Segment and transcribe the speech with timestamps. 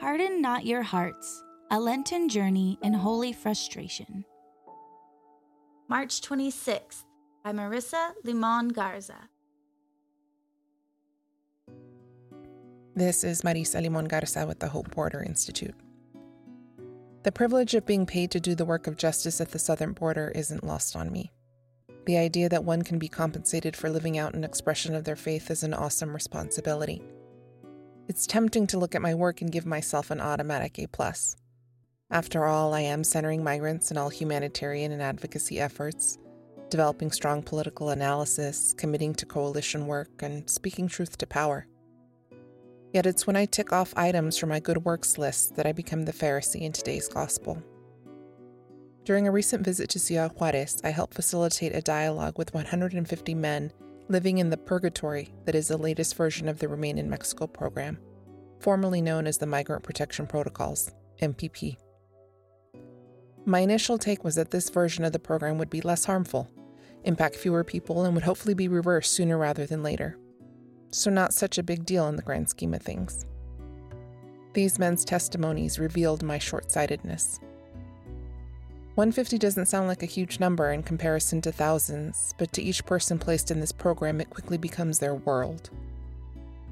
[0.00, 4.24] Harden not your hearts, a Lenten journey in holy frustration.
[5.90, 7.04] March 26th
[7.44, 9.28] by Marisa Limon Garza.
[12.96, 15.74] This is Marisa Limon Garza with the Hope Border Institute.
[17.24, 20.32] The privilege of being paid to do the work of justice at the southern border
[20.34, 21.30] isn't lost on me.
[22.06, 25.50] The idea that one can be compensated for living out an expression of their faith
[25.50, 27.02] is an awesome responsibility.
[28.10, 31.36] It's tempting to look at my work and give myself an automatic A plus.
[32.10, 36.18] After all, I am centering migrants in all humanitarian and advocacy efforts,
[36.70, 41.68] developing strong political analysis, committing to coalition work, and speaking truth to power.
[42.92, 46.04] Yet it's when I tick off items from my good works list that I become
[46.04, 47.62] the Pharisee in today's gospel.
[49.04, 53.72] During a recent visit to Ciudad Juarez, I helped facilitate a dialogue with 150 men
[54.10, 57.98] living in the purgatory that is the latest version of the Remain in Mexico program,
[58.58, 60.90] formerly known as the Migrant Protection Protocols,
[61.22, 61.76] MPP.
[63.46, 66.50] My initial take was that this version of the program would be less harmful,
[67.04, 70.18] impact fewer people, and would hopefully be reversed sooner rather than later
[70.90, 73.26] so not such a big deal in the grand scheme of things.
[74.52, 77.38] These men's testimonies revealed my short sightedness.
[78.96, 83.18] 150 doesn't sound like a huge number in comparison to thousands, but to each person
[83.18, 85.70] placed in this program, it quickly becomes their world.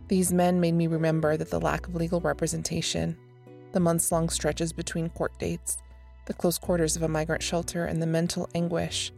[0.08, 3.16] These men made me remember that the lack of legal representation,
[3.72, 5.78] the months long stretches between court dates,
[6.26, 9.12] the close quarters of a migrant shelter, and the mental anguish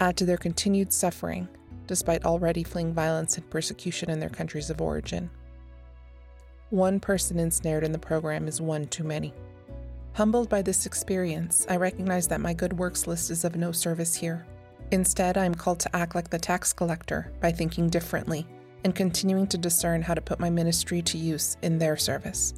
[0.00, 1.48] add to their continued suffering
[1.86, 5.30] despite already fleeing violence and persecution in their countries of origin.
[6.70, 9.32] One person ensnared in the program is one too many.
[10.14, 14.14] Humbled by this experience, I recognize that my good works list is of no service
[14.14, 14.46] here.
[14.92, 18.46] Instead, I am called to act like the tax collector by thinking differently
[18.84, 22.54] and continuing to discern how to put my ministry to use in their service.